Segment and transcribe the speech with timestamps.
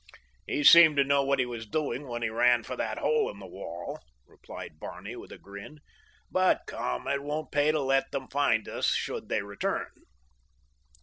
[0.47, 3.37] "He seemed to know what he was doing when he ran for that hole in
[3.37, 5.77] the wall," replied Barney with a grin.
[6.31, 9.91] "But come, it won't pay to let them find us should they return."